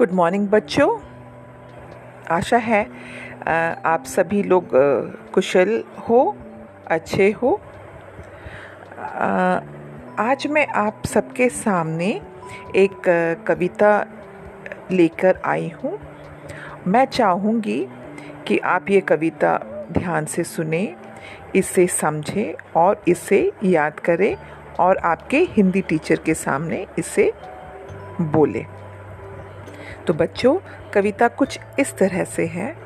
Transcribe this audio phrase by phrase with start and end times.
[0.00, 0.88] Good morning बच्चों।
[2.32, 2.82] आशा है
[3.86, 4.68] आप सभी लोग
[5.34, 5.72] कुशल
[6.08, 6.20] हो,
[6.86, 7.52] अच्छे हो।
[10.18, 12.08] आज मैं आप सबके सामने
[12.76, 13.02] एक
[13.48, 13.92] कविता
[14.92, 15.98] लेकर आई हूँ।
[16.86, 17.86] मैं चाहूँगी
[18.48, 19.56] कि आप ये कविता
[19.92, 20.84] ध्यान से सुने,
[21.54, 24.34] इसे समझें और इसे याद करें
[24.80, 27.32] और आपके हिंदी टीचर के सामने इसे
[28.20, 28.64] बोलें।
[30.06, 30.58] तो बच्चों,
[30.94, 32.76] कविता कुछ इस तरह से है।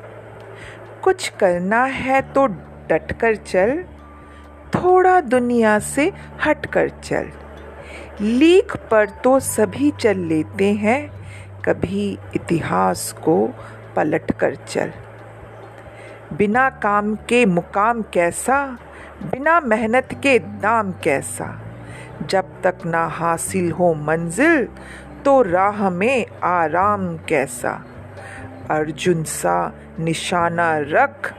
[1.03, 2.45] कुछ करना है तो
[2.89, 3.83] डट कर चल,
[4.75, 6.11] थोड़ा दुनिया से
[6.45, 7.29] हट कर चल।
[8.21, 11.09] लीक पर तो सभी चल लेते हैं,
[11.65, 13.47] कभी इतिहास को
[13.95, 14.91] पलट कर चल।
[16.33, 18.77] बिना काम के मुकाम कैसा,
[19.23, 21.61] बिना मेहनत के दाम कैसा?
[22.29, 24.67] जब तक ना हासिल हो मंजिल
[25.25, 27.85] तो राह में आराम कैसा?
[28.69, 31.33] अर्जुन सा निशाना रख,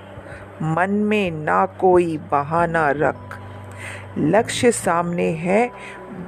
[0.62, 3.39] मन में ना कोई बहाना रख।
[4.19, 5.70] लक्ष्य सामने है,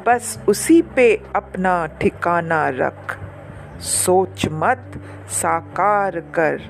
[0.06, 3.18] बस उसी पे अपना ठिकाना रख।
[3.80, 6.62] सोच मत, साकार कर।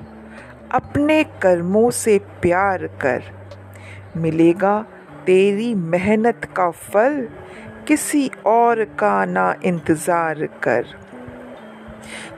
[0.71, 3.23] अपने कर्मों से प्यार कर।
[4.17, 4.85] मिलेगा
[5.25, 7.29] तेरी मेहनत का फल
[7.89, 10.85] किसी और का ना इंतज़ार कर।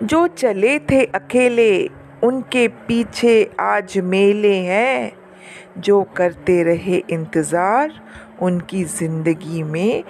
[0.03, 1.87] जो चले थे अकेले,
[2.23, 5.11] उनके पीछे आज मेले हैं।
[5.77, 7.91] जो करते रहे इंतज़ार,
[8.41, 10.03] उनकी ज़िंदगी में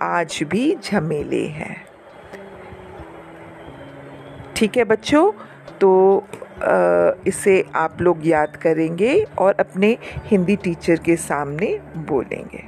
[0.00, 1.76] आज भी झमेले हैं।
[4.56, 5.30] ठीक है बच्चों
[5.80, 5.92] तो
[7.28, 9.96] इसे आप लोग याद करेंगे और अपने
[10.26, 12.64] हिंदी टीचर के सामने बोलेंगे।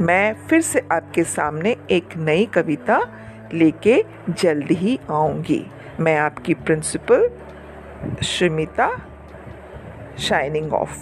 [0.00, 2.98] मैं फिर से आपके सामने एक नई कविता
[3.54, 5.66] लेके जल्द ही आऊँगी।
[6.00, 7.28] मैं आपकी प्रिंसिपल
[8.22, 8.90] श्रीमिता
[10.18, 10.96] शाइनिंग ऑफ़